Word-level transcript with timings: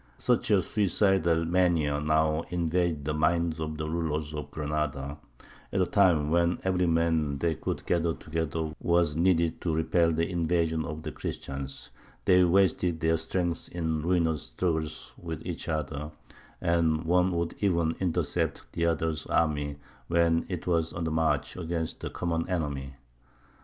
Such 0.17 0.49
a 0.49 0.63
suicidal 0.63 1.45
mania 1.45 1.99
now 1.99 2.41
invaded 2.49 3.05
the 3.05 3.13
minds 3.13 3.59
of 3.59 3.77
the 3.77 3.87
rulers 3.87 4.33
of 4.33 4.49
Granada; 4.49 5.19
at 5.71 5.79
a 5.79 5.85
time 5.85 6.31
when 6.31 6.57
every 6.63 6.87
man 6.87 7.37
they 7.37 7.53
could 7.53 7.85
gather 7.85 8.15
together 8.15 8.73
was 8.79 9.15
needed 9.15 9.61
to 9.61 9.71
repel 9.75 10.11
the 10.11 10.27
invasion 10.27 10.85
of 10.85 11.03
the 11.03 11.11
Christians, 11.11 11.91
they 12.25 12.43
wasted 12.43 12.99
their 12.99 13.17
strength 13.19 13.69
in 13.71 14.01
ruinous 14.01 14.41
struggles 14.41 15.13
with 15.21 15.45
each 15.45 15.69
other, 15.69 16.09
and 16.59 17.03
one 17.05 17.31
would 17.33 17.53
even 17.59 17.95
intercept 17.99 18.65
the 18.73 18.87
other's 18.87 19.27
army 19.27 19.75
when 20.07 20.47
it 20.49 20.65
was 20.65 20.93
on 20.93 21.03
the 21.03 21.11
march 21.11 21.55
against 21.55 21.99
the 21.99 22.09
common 22.09 22.49
enemy. 22.49 22.95